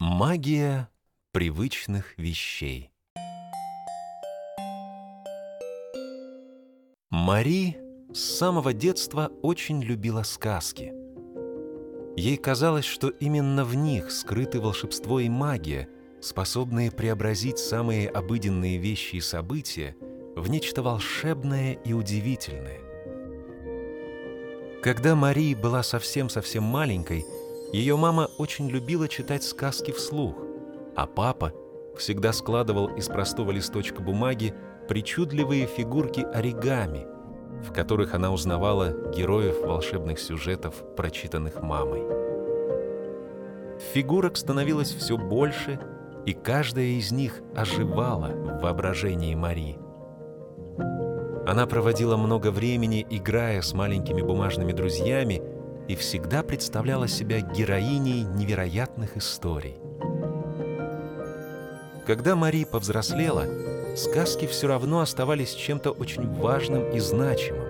Магия 0.00 0.88
привычных 1.32 2.16
вещей 2.18 2.92
Мари 7.10 7.76
с 8.14 8.20
самого 8.20 8.72
детства 8.72 9.32
очень 9.42 9.82
любила 9.82 10.22
сказки. 10.22 10.92
Ей 12.16 12.36
казалось, 12.36 12.84
что 12.84 13.08
именно 13.08 13.64
в 13.64 13.74
них 13.74 14.12
скрыты 14.12 14.60
волшебство 14.60 15.18
и 15.18 15.28
магия, 15.28 15.88
способные 16.20 16.92
преобразить 16.92 17.58
самые 17.58 18.08
обыденные 18.08 18.78
вещи 18.78 19.16
и 19.16 19.20
события 19.20 19.96
в 20.36 20.48
нечто 20.48 20.80
волшебное 20.80 21.72
и 21.72 21.92
удивительное. 21.92 22.78
Когда 24.80 25.16
Мари 25.16 25.54
была 25.54 25.82
совсем-совсем 25.82 26.62
маленькой, 26.62 27.26
ее 27.72 27.96
мама 27.96 28.30
очень 28.38 28.68
любила 28.68 29.08
читать 29.08 29.42
сказки 29.42 29.90
вслух, 29.90 30.36
а 30.96 31.06
папа 31.06 31.52
всегда 31.96 32.32
складывал 32.32 32.86
из 32.96 33.08
простого 33.08 33.50
листочка 33.50 34.00
бумаги 34.00 34.54
причудливые 34.88 35.66
фигурки 35.66 36.20
оригами, 36.20 37.06
в 37.62 37.72
которых 37.72 38.14
она 38.14 38.32
узнавала 38.32 39.10
героев 39.14 39.60
волшебных 39.60 40.18
сюжетов, 40.18 40.82
прочитанных 40.96 41.60
мамой. 41.60 42.02
Фигурок 43.92 44.36
становилось 44.36 44.92
все 44.92 45.18
больше, 45.18 45.78
и 46.24 46.32
каждая 46.32 46.86
из 46.86 47.12
них 47.12 47.42
оживала 47.54 48.28
в 48.28 48.62
воображении 48.62 49.34
Марии. 49.34 49.78
Она 51.46 51.66
проводила 51.66 52.16
много 52.16 52.50
времени, 52.50 53.06
играя 53.08 53.62
с 53.62 53.72
маленькими 53.72 54.20
бумажными 54.20 54.72
друзьями, 54.72 55.42
и 55.88 55.96
всегда 55.96 56.42
представляла 56.42 57.08
себя 57.08 57.40
героиней 57.40 58.22
невероятных 58.22 59.16
историй. 59.16 59.76
Когда 62.06 62.36
Мари 62.36 62.64
повзрослела, 62.64 63.44
сказки 63.96 64.46
все 64.46 64.68
равно 64.68 65.00
оставались 65.00 65.54
чем-то 65.54 65.90
очень 65.90 66.26
важным 66.34 66.90
и 66.90 67.00
значимым, 67.00 67.66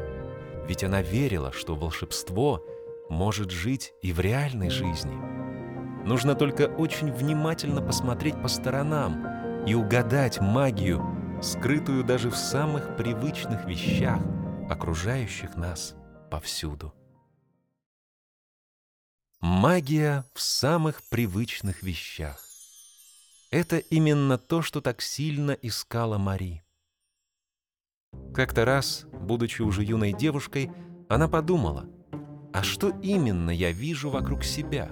ведь 0.66 0.84
она 0.84 1.00
верила, 1.00 1.52
что 1.52 1.74
волшебство 1.74 2.62
может 3.08 3.50
жить 3.50 3.94
и 4.02 4.12
в 4.12 4.20
реальной 4.20 4.70
жизни. 4.70 5.14
Нужно 6.04 6.34
только 6.34 6.62
очень 6.62 7.12
внимательно 7.12 7.82
посмотреть 7.82 8.40
по 8.40 8.48
сторонам 8.48 9.64
и 9.66 9.74
угадать 9.74 10.40
магию, 10.40 11.04
скрытую 11.42 12.04
даже 12.04 12.30
в 12.30 12.36
самых 12.36 12.96
привычных 12.96 13.64
вещах, 13.64 14.20
окружающих 14.68 15.56
нас 15.56 15.94
повсюду. 16.30 16.92
Магия 19.40 20.24
в 20.34 20.40
самых 20.40 21.00
привычных 21.04 21.84
вещах. 21.84 22.40
Это 23.52 23.78
именно 23.78 24.36
то, 24.36 24.62
что 24.62 24.80
так 24.80 25.00
сильно 25.00 25.52
искала 25.52 26.18
Мари. 26.18 26.64
Как-то 28.34 28.64
раз, 28.64 29.06
будучи 29.12 29.62
уже 29.62 29.84
юной 29.84 30.12
девушкой, 30.12 30.72
она 31.08 31.28
подумала, 31.28 31.86
а 32.52 32.64
что 32.64 32.88
именно 33.00 33.50
я 33.50 33.70
вижу 33.70 34.10
вокруг 34.10 34.42
себя? 34.42 34.90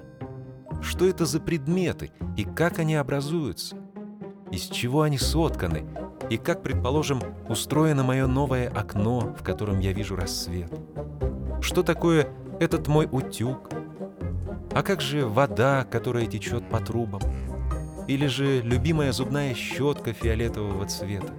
Что 0.80 1.08
это 1.08 1.26
за 1.26 1.40
предметы 1.40 2.12
и 2.36 2.44
как 2.44 2.78
они 2.78 2.94
образуются? 2.94 3.76
Из 4.52 4.68
чего 4.68 5.02
они 5.02 5.18
сотканы 5.18 5.88
и 6.30 6.36
как, 6.36 6.62
предположим, 6.62 7.20
устроено 7.48 8.04
мое 8.04 8.28
новое 8.28 8.68
окно, 8.68 9.34
в 9.36 9.42
котором 9.42 9.80
я 9.80 9.92
вижу 9.92 10.14
рассвет? 10.14 10.72
Что 11.60 11.82
такое 11.82 12.28
этот 12.60 12.86
мой 12.86 13.08
утюг, 13.10 13.70
а 14.76 14.82
как 14.82 15.00
же 15.00 15.24
вода, 15.24 15.86
которая 15.90 16.26
течет 16.26 16.68
по 16.68 16.80
трубам? 16.80 17.22
Или 18.08 18.26
же 18.26 18.60
любимая 18.60 19.10
зубная 19.10 19.54
щетка 19.54 20.12
фиолетового 20.12 20.84
цвета? 20.84 21.32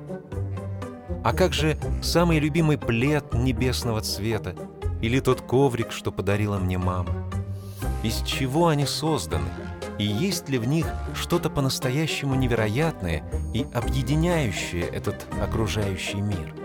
А 1.24 1.34
как 1.34 1.54
же 1.54 1.78
самый 2.02 2.40
любимый 2.40 2.80
плед 2.80 3.36
небесного 3.36 4.02
цвета? 4.02 4.56
Или 5.04 5.20
тот 5.20 5.42
коврик, 5.42 5.92
что 5.92 6.12
подарила 6.12 6.58
мне 6.58 6.80
мама? 6.80 7.14
Из 8.02 8.24
чего 8.24 8.70
они 8.70 8.88
созданы? 8.88 9.52
И 10.00 10.04
есть 10.04 10.50
ли 10.50 10.58
в 10.58 10.68
них 10.68 10.88
что-то 11.14 11.52
по-настоящему 11.52 12.34
невероятное 12.34 13.24
и 13.54 13.68
объединяющее 13.72 14.88
этот 14.88 15.28
окружающий 15.40 16.22
мир? 16.22 16.56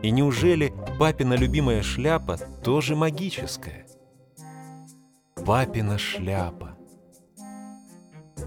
И 0.00 0.10
неужели 0.10 0.72
папина 0.98 1.34
любимая 1.34 1.82
шляпа 1.82 2.38
тоже 2.64 2.96
магическая? 2.96 3.84
Папина 5.44 5.98
шляпа. 5.98 6.76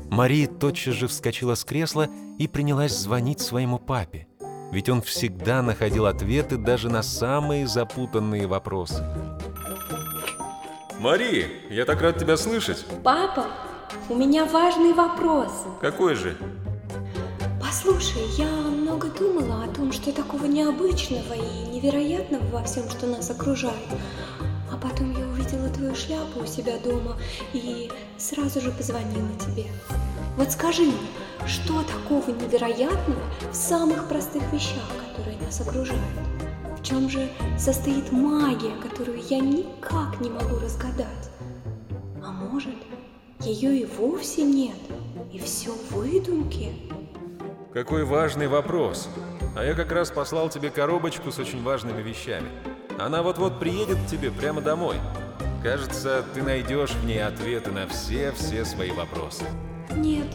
Мария 0.10 0.48
тотчас 0.48 0.94
же 0.94 1.08
вскочила 1.08 1.56
с 1.56 1.66
кресла 1.66 2.08
и 2.38 2.48
принялась 2.48 2.96
звонить 2.96 3.42
своему 3.42 3.80
папе, 3.80 4.28
ведь 4.72 4.90
он 4.90 5.02
всегда 5.02 5.62
находил 5.62 6.06
ответы 6.06 6.58
даже 6.58 6.90
на 6.90 7.04
самые 7.04 7.68
запутанные 7.68 8.48
вопросы. 8.48 9.04
Мари, 11.00 11.48
я 11.70 11.86
так 11.86 12.02
рад 12.02 12.18
тебя 12.18 12.38
слышать. 12.38 12.86
Папа, 13.04 13.48
у 14.10 14.16
меня 14.16 14.46
важный 14.46 14.94
вопрос. 14.94 15.52
Какой 15.82 16.16
же? 16.16 16.38
Послушай, 17.60 18.24
я 18.38 18.48
много 18.48 19.10
думала 19.10 19.66
о 19.66 19.68
том, 19.68 19.92
что 19.92 20.14
такого 20.14 20.46
необычного 20.46 21.34
и 21.34 21.68
невероятного 21.68 22.46
во 22.48 22.64
всем, 22.64 22.90
что 22.90 23.06
нас 23.08 23.30
окружает. 23.30 23.76
А 24.72 24.78
потом 24.78 25.12
я 25.12 25.25
увидела 25.56 25.70
твою 25.70 25.96
шляпу 25.96 26.42
у 26.42 26.46
себя 26.46 26.78
дома 26.84 27.18
и 27.54 27.90
сразу 28.18 28.62
же 28.62 28.72
позвонила 28.72 29.30
тебе. 29.40 29.66
Вот 30.38 30.52
скажи 30.52 30.84
мне, 30.84 30.94
что 31.48 31.84
такого 31.84 32.30
невероятного 32.32 33.22
в 33.52 33.56
самых 33.56 34.08
простых 34.08 34.42
вещах, 34.52 34.84
которые 35.10 35.38
нас 35.40 35.62
окружают? 35.62 36.02
В 36.80 36.84
чем 36.84 37.10
же 37.10 37.30
состоит 37.58 38.12
магия, 38.12 38.76
которую 38.82 39.20
я 39.30 39.40
никак 39.40 40.20
не 40.20 40.30
могу 40.30 40.60
разгадать? 40.60 41.30
А 42.24 42.32
может, 42.32 42.76
ее 43.40 43.80
и 43.80 43.86
вовсе 43.86 44.44
нет, 44.44 44.78
и 45.32 45.40
все 45.40 45.72
выдумки? 45.92 46.74
Какой 47.74 48.06
важный 48.06 48.48
вопрос. 48.48 49.10
А 49.56 49.64
я 49.64 49.74
как 49.74 49.92
раз 49.92 50.12
послал 50.12 50.50
тебе 50.50 50.70
коробочку 50.70 51.32
с 51.32 51.40
очень 51.40 51.64
важными 51.64 52.02
вещами. 52.02 52.50
Она 53.00 53.24
вот-вот 53.24 53.60
приедет 53.60 53.98
к 53.98 54.08
тебе 54.08 54.32
прямо 54.32 54.62
домой. 54.62 54.98
Кажется, 55.66 56.24
ты 56.36 56.44
найдешь 56.44 56.92
в 56.92 57.06
ней 57.08 57.26
ответы 57.26 57.72
на 57.72 57.88
все-все 57.88 58.66
свои 58.66 58.92
вопросы. 58.92 59.46
Нет, 59.96 60.28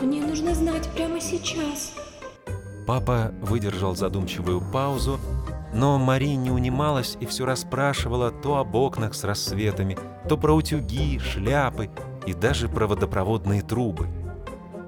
мне 0.00 0.22
нужно 0.22 0.54
знать 0.54 0.88
прямо 0.94 1.20
сейчас. 1.20 1.92
Папа 2.86 3.34
выдержал 3.42 3.94
задумчивую 3.94 4.62
паузу, 4.62 5.20
но 5.74 5.98
Мари 5.98 6.36
не 6.36 6.50
унималась 6.50 7.18
и 7.20 7.26
все 7.26 7.44
расспрашивала 7.44 8.30
то 8.30 8.56
об 8.56 8.74
окнах 8.74 9.12
с 9.12 9.24
рассветами, 9.24 9.98
то 10.26 10.38
про 10.38 10.54
утюги, 10.54 11.18
шляпы 11.18 11.90
и 12.24 12.32
даже 12.32 12.70
про 12.70 12.86
водопроводные 12.86 13.60
трубы. 13.60 14.06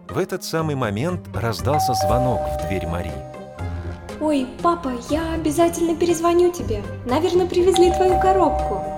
В 0.08 0.16
этот 0.16 0.44
самый 0.44 0.76
момент 0.76 1.28
раздался 1.36 1.92
звонок 1.92 2.40
в 2.40 2.66
дверь 2.68 2.86
Марии. 2.86 3.12
Ой, 4.18 4.46
папа, 4.62 4.92
я 5.10 5.34
обязательно 5.34 5.94
перезвоню 5.94 6.52
тебе. 6.52 6.82
Наверное, 7.04 7.46
привезли 7.46 7.92
твою 7.92 8.18
коробку. 8.18 8.93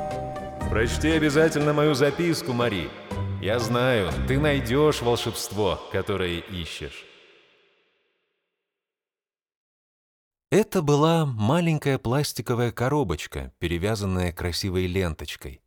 Прочти 0.77 1.09
обязательно 1.09 1.73
мою 1.73 1.95
записку, 1.95 2.53
Мари. 2.53 2.91
Я 3.41 3.59
знаю, 3.59 4.13
ты 4.29 4.39
найдешь 4.39 5.01
волшебство, 5.01 5.81
которое 5.91 6.41
ищешь. 6.41 7.07
Это 10.51 10.83
была 10.83 11.25
маленькая 11.25 11.97
пластиковая 11.97 12.73
коробочка, 12.73 13.55
перевязанная 13.59 14.35
красивой 14.35 14.87
ленточкой. 14.87 15.63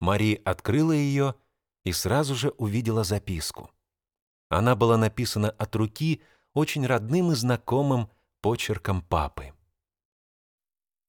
Мари 0.00 0.40
открыла 0.46 0.92
ее 0.92 1.34
и 1.84 1.92
сразу 1.92 2.34
же 2.34 2.48
увидела 2.56 3.04
записку. 3.04 3.70
Она 4.48 4.74
была 4.76 4.96
написана 4.96 5.50
от 5.50 5.76
руки 5.76 6.22
очень 6.54 6.86
родным 6.86 7.32
и 7.32 7.34
знакомым 7.34 8.08
почерком 8.40 9.02
папы. 9.02 9.52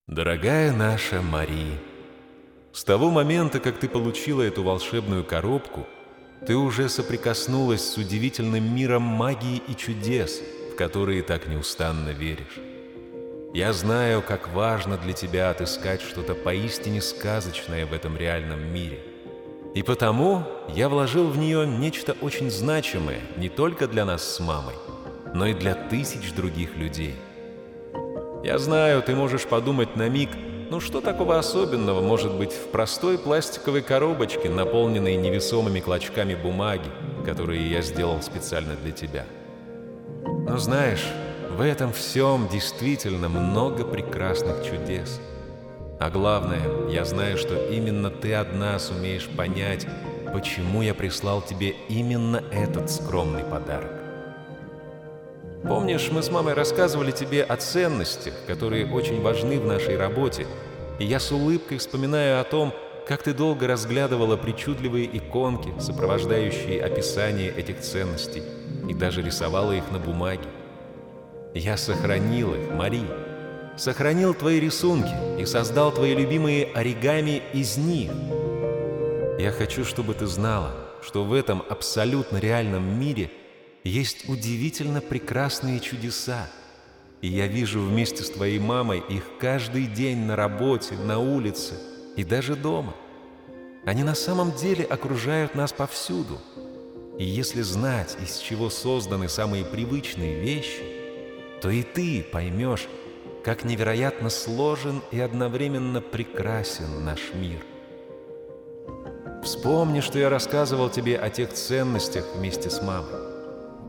Дорогая 0.08 0.74
наша 0.74 1.22
Мари, 1.22 1.80
с 1.96 1.99
того 2.90 3.12
момента, 3.12 3.60
как 3.60 3.78
ты 3.78 3.88
получила 3.88 4.42
эту 4.42 4.64
волшебную 4.64 5.24
коробку, 5.24 5.86
ты 6.48 6.56
уже 6.56 6.90
соприкоснулась 6.90 7.88
с 7.88 7.98
удивительным 7.98 8.76
миром 8.76 9.04
магии 9.04 9.62
и 9.68 9.76
чудес, 9.76 10.42
в 10.72 10.76
которые 10.76 11.22
так 11.22 11.46
неустанно 11.46 12.10
веришь. 12.10 12.58
Я 13.54 13.74
знаю, 13.74 14.24
как 14.24 14.52
важно 14.56 14.98
для 14.98 15.14
тебя 15.14 15.52
отыскать 15.52 16.02
что-то 16.02 16.34
поистине 16.34 17.00
сказочное 17.00 17.86
в 17.86 17.94
этом 17.94 18.18
реальном 18.18 18.74
мире. 18.74 19.00
И 19.76 19.84
потому 19.84 20.42
я 20.70 20.90
вложил 20.90 21.28
в 21.28 21.38
нее 21.38 21.68
нечто 21.68 22.16
очень 22.22 22.50
значимое 22.50 23.20
не 23.38 23.50
только 23.50 23.88
для 23.88 24.04
нас 24.04 24.24
с 24.24 24.40
мамой, 24.40 24.74
но 25.36 25.46
и 25.46 25.54
для 25.54 25.76
тысяч 25.76 26.34
других 26.34 26.76
людей– 26.76 27.14
я 28.42 28.58
знаю, 28.58 29.02
ты 29.02 29.16
можешь 29.16 29.46
подумать 29.46 29.98
на 29.98 30.08
миг, 30.08 30.30
ну 30.70 30.80
что 30.80 31.02
такого 31.02 31.40
особенного 31.40 32.02
может 32.02 32.34
быть 32.34 32.52
в 32.52 32.68
простой 32.68 33.18
пластиковой 33.18 33.82
коробочке, 33.82 34.50
наполненной 34.50 35.16
невесомыми 35.16 35.80
клочками 35.80 36.36
бумаги, 36.36 36.90
которые 37.26 37.70
я 37.70 37.82
сделал 37.82 38.22
специально 38.22 38.76
для 38.76 38.92
тебя. 38.92 39.26
Но 40.48 40.58
знаешь, 40.58 41.06
в 41.58 41.62
этом 41.62 41.92
всем 41.92 42.48
действительно 42.48 43.30
много 43.30 43.84
прекрасных 43.84 44.64
чудес. 44.64 45.20
А 46.00 46.10
главное, 46.10 46.90
я 46.90 47.04
знаю, 47.04 47.38
что 47.38 47.70
именно 47.70 48.10
ты 48.10 48.34
одна 48.34 48.80
сумеешь 48.80 49.28
понять, 49.28 49.88
почему 50.32 50.82
я 50.82 50.94
прислал 50.94 51.42
тебе 51.42 51.76
именно 51.90 52.44
этот 52.52 52.90
скромный 52.90 53.44
подарок. 53.44 54.09
Помнишь, 55.70 56.10
мы 56.12 56.24
с 56.24 56.32
мамой 56.32 56.56
рассказывали 56.56 57.12
тебе 57.12 57.44
о 57.44 57.56
ценностях, 57.56 58.34
которые 58.48 58.92
очень 58.92 59.22
важны 59.22 59.60
в 59.60 59.68
нашей 59.68 59.98
работе, 59.98 60.48
и 60.98 61.06
я 61.06 61.20
с 61.20 61.32
улыбкой 61.32 61.78
вспоминаю 61.78 62.42
о 62.42 62.44
том, 62.44 62.74
как 63.08 63.22
ты 63.22 63.36
долго 63.36 63.68
разглядывала 63.68 64.36
причудливые 64.36 65.16
иконки, 65.16 65.72
сопровождающие 65.80 66.84
описание 66.84 67.54
этих 67.56 67.82
ценностей, 67.82 68.42
и 68.90 68.96
даже 68.96 69.22
рисовала 69.22 69.72
их 69.74 69.84
на 69.92 70.00
бумаге. 70.00 70.50
Я 71.54 71.78
сохранил 71.78 72.56
их, 72.56 72.72
Мари, 72.72 73.04
сохранил 73.78 74.34
твои 74.34 74.60
рисунки 74.60 75.14
и 75.40 75.46
создал 75.46 75.92
твои 75.92 76.16
любимые 76.16 76.66
оригами 76.74 77.44
из 77.54 77.78
них. 77.78 78.10
Я 79.38 79.52
хочу, 79.52 79.86
чтобы 79.86 80.16
ты 80.16 80.26
знала, 80.26 80.72
что 81.04 81.24
в 81.24 81.32
этом 81.32 81.62
абсолютно 81.70 82.38
реальном 82.38 83.00
мире 83.00 83.30
есть 83.84 84.28
удивительно 84.28 85.02
прекрасные 85.02 85.80
чудеса, 85.80 86.50
и 87.22 87.28
я 87.28 87.48
вижу 87.48 87.82
вместе 87.82 88.24
с 88.24 88.30
твоей 88.30 88.60
мамой 88.60 89.04
их 89.10 89.24
каждый 89.40 89.88
день 89.88 90.20
на 90.20 90.36
работе, 90.36 90.96
на 90.96 91.20
улице 91.20 91.76
и 92.16 92.24
даже 92.24 92.56
дома. 92.56 92.96
Они 93.86 94.04
на 94.04 94.16
самом 94.16 94.52
деле 94.54 94.84
окружают 94.84 95.56
нас 95.56 95.72
повсюду. 95.72 96.40
И 97.18 97.24
если 97.24 97.62
знать, 97.62 98.18
из 98.22 98.38
чего 98.38 98.70
созданы 98.70 99.28
самые 99.28 99.66
привычные 99.66 100.40
вещи, 100.40 100.84
то 101.62 101.70
и 101.70 101.84
ты 101.84 102.24
поймешь, 102.24 102.88
как 103.44 103.64
невероятно 103.64 104.30
сложен 104.30 105.02
и 105.12 105.20
одновременно 105.20 106.02
прекрасен 106.02 107.04
наш 107.04 107.34
мир. 107.34 107.62
Вспомни, 109.44 110.02
что 110.02 110.20
я 110.20 110.30
рассказывал 110.30 110.90
тебе 110.90 111.18
о 111.18 111.30
тех 111.30 111.54
ценностях 111.54 112.26
вместе 112.36 112.70
с 112.70 112.82
мамой. 112.82 113.29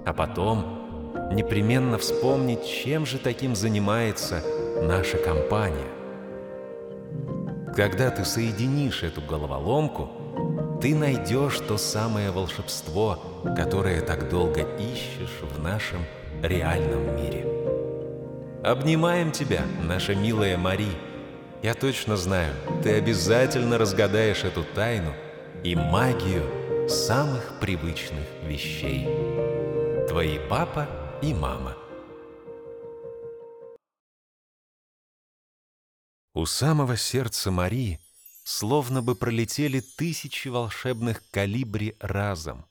А 0.04 0.12
потом 0.12 0.80
непременно 1.32 1.98
вспомнить, 1.98 2.64
чем 2.64 3.06
же 3.06 3.18
таким 3.18 3.54
занимается 3.54 4.42
наша 4.82 5.18
компания. 5.18 5.86
Когда 7.74 8.10
ты 8.10 8.24
соединишь 8.24 9.02
эту 9.02 9.20
головоломку, 9.20 10.08
ты 10.80 10.94
найдешь 10.94 11.58
то 11.60 11.76
самое 11.76 12.30
волшебство, 12.30 13.18
которое 13.56 14.00
так 14.00 14.28
долго 14.28 14.62
ищешь 14.78 15.40
в 15.42 15.62
нашем 15.62 16.00
реальном 16.42 17.16
мире. 17.16 17.46
Обнимаем 18.64 19.30
тебя, 19.30 19.62
наша 19.86 20.14
милая 20.14 20.56
Мари. 20.56 20.90
Я 21.62 21.74
точно 21.74 22.16
знаю, 22.16 22.54
ты 22.82 22.94
обязательно 22.94 23.78
разгадаешь 23.78 24.44
эту 24.44 24.64
тайну 24.64 25.12
и 25.62 25.74
магию 25.74 26.88
самых 26.88 27.60
привычных 27.60 28.26
вещей. 28.42 29.06
Твои 30.10 30.40
папа 30.48 30.88
и 31.22 31.32
мама. 31.32 31.76
У 36.34 36.46
самого 36.46 36.96
сердца 36.96 37.52
Марии 37.52 38.00
словно 38.42 39.02
бы 39.02 39.14
пролетели 39.14 39.78
тысячи 39.78 40.48
волшебных 40.48 41.22
калибри 41.30 41.94
разом. 42.00 42.66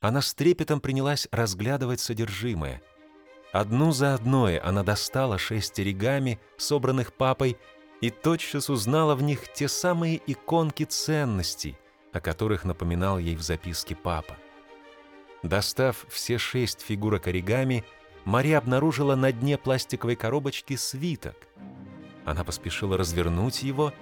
Она 0.00 0.20
с 0.20 0.34
трепетом 0.34 0.80
принялась 0.80 1.28
разглядывать 1.30 2.00
содержимое. 2.00 2.82
Одну 3.52 3.92
за 3.92 4.14
одной 4.14 4.58
она 4.58 4.82
достала 4.82 5.38
шесть 5.38 5.78
оригами, 5.78 6.40
собранных 6.56 7.12
папой, 7.12 7.58
и 8.00 8.10
тотчас 8.10 8.68
узнала 8.68 9.14
в 9.14 9.22
них 9.22 9.52
те 9.52 9.68
самые 9.68 10.20
иконки 10.26 10.82
ценностей, 10.82 11.78
о 12.12 12.18
которых 12.18 12.64
напоминал 12.64 13.20
ей 13.20 13.36
в 13.36 13.42
записке 13.42 13.94
папа. 13.94 14.36
Достав 15.42 16.06
все 16.08 16.38
шесть 16.38 16.80
фигурок 16.80 17.26
оригами, 17.26 17.84
Мария 18.24 18.58
обнаружила 18.58 19.14
на 19.14 19.32
дне 19.32 19.56
пластиковой 19.58 20.16
коробочки 20.16 20.76
свиток. 20.76 21.36
Она 22.24 22.42
поспешила 22.42 22.96
развернуть 22.96 23.62
его, 23.62 23.92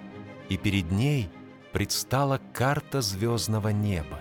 и 0.49 0.57
перед 0.57 0.91
ней 0.91 1.29
предстала 1.71 2.41
карта 2.53 3.01
звездного 3.01 3.69
неба. 3.69 4.19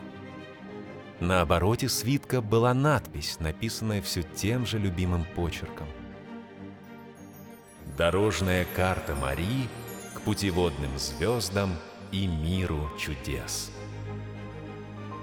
На 1.21 1.41
обороте 1.41 1.89
свитка 1.89 2.43
была 2.43 2.75
надпись, 2.75 3.39
написанная 3.41 4.03
все 4.03 4.23
тем 4.23 4.67
же 4.67 4.79
любимым 4.79 5.25
почерком. 5.35 5.87
«Дорожная 7.97 8.67
карта 8.75 9.15
Марии 9.15 9.69
к 10.15 10.21
путеводным 10.23 10.99
звездам 10.99 11.71
и 12.11 12.27
миру 12.27 12.91
чудес». 12.99 13.71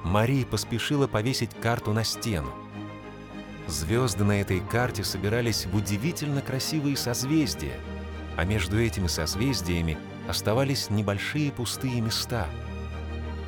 Мария 0.03 0.45
поспешила 0.45 1.07
повесить 1.07 1.51
карту 1.61 1.93
на 1.93 2.03
стену. 2.03 2.51
Звезды 3.67 4.23
на 4.23 4.41
этой 4.41 4.59
карте 4.59 5.03
собирались 5.03 5.65
в 5.65 5.75
удивительно 5.75 6.41
красивые 6.41 6.97
созвездия, 6.97 7.79
а 8.35 8.43
между 8.43 8.79
этими 8.79 9.07
созвездиями 9.07 9.97
оставались 10.27 10.89
небольшие 10.89 11.51
пустые 11.51 12.01
места. 12.01 12.47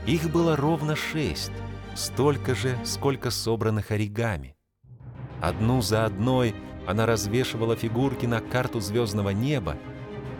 Их 0.06 0.30
было 0.30 0.56
ровно 0.56 0.96
шесть, 0.96 1.52
столько 1.96 2.56
же, 2.56 2.78
сколько 2.86 3.32
собранных 3.32 3.92
оригами. 3.92 4.56
Одну 5.42 5.82
за 5.82 6.06
одной 6.06 6.56
она 6.88 7.06
развешивала 7.06 7.76
фигурки 7.76 8.26
на 8.26 8.40
карту 8.40 8.80
звездного 8.80 9.30
неба, 9.30 9.78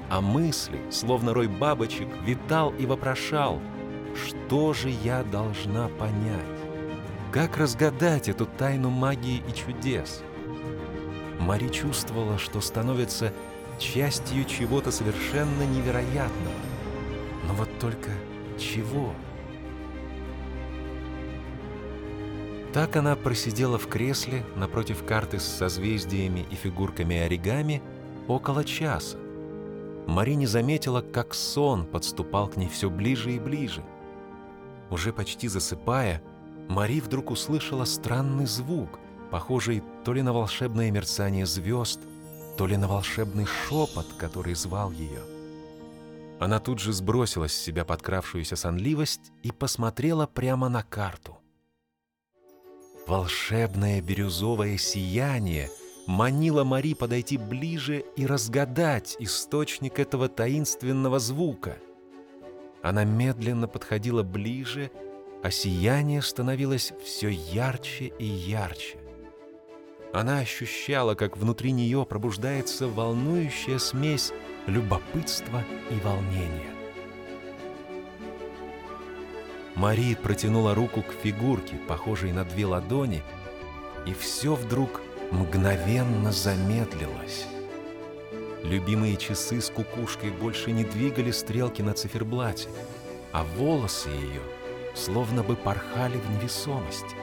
а 0.10 0.22
мысли, 0.22 0.80
словно 0.92 1.34
рой 1.34 1.48
бабочек, 1.48 2.08
витал 2.26 2.72
и 2.78 2.86
вопрошал— 2.86 3.60
что 4.16 4.74
же 4.74 4.90
я 4.90 5.24
должна 5.24 5.88
понять? 5.88 6.46
Как 7.32 7.58
разгадать 7.58 8.30
эту 8.30 8.46
тайну 8.46 8.90
магии 8.90 9.42
и 9.50 9.54
чудес? 9.54 10.24
Мари 11.40 11.68
чувствовала, 11.70 12.38
что 12.38 12.62
становится 12.62 13.34
частью 13.80 14.46
чего-то 14.46 14.92
совершенно 14.92 15.64
невероятного. 15.64 16.56
Но 17.48 17.54
вот 17.56 17.70
только 17.80 18.12
чего? 18.58 19.14
Так 22.72 22.96
она 22.96 23.16
просидела 23.16 23.78
в 23.78 23.88
кресле 23.88 24.44
напротив 24.56 25.04
карты 25.06 25.40
с 25.40 25.44
созвездиями 25.44 26.46
и 26.50 26.56
фигурками 26.56 27.18
оригами 27.18 27.84
около 28.28 28.64
часа. 28.64 29.18
Мари 30.08 30.34
не 30.34 30.48
заметила, 30.48 31.02
как 31.02 31.34
сон 31.34 31.86
подступал 31.86 32.48
к 32.48 32.58
ней 32.58 32.68
все 32.70 32.90
ближе 32.90 33.34
и 33.34 33.40
ближе. 33.40 33.84
Уже 34.94 35.12
почти 35.12 35.48
засыпая, 35.48 36.22
Мари 36.70 37.00
вдруг 37.00 37.32
услышала 37.32 37.84
странный 37.84 38.46
звук, 38.46 39.00
похожий 39.32 39.82
то 40.06 40.14
ли 40.14 40.22
на 40.22 40.34
волшебное 40.34 40.92
мерцание 40.92 41.48
звезд, 41.48 42.00
то 42.60 42.68
ли 42.68 42.78
на 42.78 42.88
волшебный 42.88 43.48
шепот, 43.48 44.06
который 44.20 44.54
звал 44.54 44.92
ее. 44.92 45.24
Она 46.40 46.60
тут 46.60 46.78
же 46.78 46.94
сбросила 46.94 47.48
с 47.48 47.56
себя 47.56 47.86
подкравшуюся 47.86 48.56
сонливость 48.56 49.32
и 49.42 49.52
посмотрела 49.52 50.28
прямо 50.28 50.70
на 50.70 50.84
карту. 50.84 51.40
Волшебное 53.08 54.00
бирюзовое 54.00 54.78
сияние 54.78 55.72
манило 56.06 56.64
Мари 56.64 56.94
подойти 56.94 57.40
ближе 57.40 58.06
и 58.16 58.28
разгадать 58.28 59.16
источник 59.18 59.98
этого 59.98 60.30
таинственного 60.30 61.18
звука— 61.18 61.78
она 62.84 63.06
медленно 63.06 63.68
подходила 63.68 64.24
ближе, 64.24 64.92
а 65.42 65.50
сияние 65.50 66.22
становилось 66.22 66.92
все 67.04 67.30
ярче 67.30 68.12
и 68.20 68.26
ярче. 68.26 68.98
Она 70.14 70.40
ощущала, 70.40 71.16
как 71.16 71.38
внутри 71.38 71.72
нее 71.72 72.06
пробуждается 72.06 72.88
волнующая 72.88 73.80
смесь 73.80 74.34
любопытства 74.68 75.64
и 75.90 75.96
волнения. 76.06 76.74
Мари 79.76 80.16
протянула 80.16 80.76
руку 80.76 81.02
к 81.02 81.14
фигурке, 81.14 81.78
похожей 81.88 82.34
на 82.34 82.44
две 82.44 82.66
ладони, 82.66 83.24
и 84.06 84.14
все 84.14 84.56
вдруг 84.56 85.02
мгновенно 85.32 86.34
замедлилось. 86.34 87.48
Любимые 88.64 89.18
часы 89.18 89.60
с 89.60 89.70
кукушкой 89.70 90.32
больше 90.32 90.72
не 90.72 90.86
двигали 90.86 91.32
стрелки 91.32 91.82
на 91.82 91.94
циферблате, 91.94 92.70
а 93.34 93.44
волосы 93.44 94.10
ее 94.10 94.42
словно 94.96 95.44
бы 95.44 95.56
порхали 95.56 96.18
в 96.18 96.30
невесомости. 96.32 97.16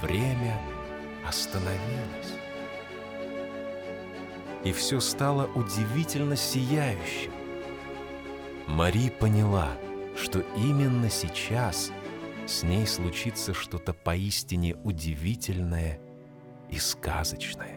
Время 0.00 0.58
остановилось. 1.26 2.34
И 4.64 4.72
все 4.72 5.00
стало 5.00 5.46
удивительно 5.54 6.36
сияющим. 6.36 7.32
Мари 8.66 9.10
поняла, 9.10 9.76
что 10.16 10.40
именно 10.56 11.10
сейчас 11.10 11.92
с 12.46 12.62
ней 12.62 12.86
случится 12.86 13.52
что-то 13.52 13.92
поистине 13.92 14.74
удивительное 14.84 16.00
и 16.70 16.78
сказочное. 16.78 17.73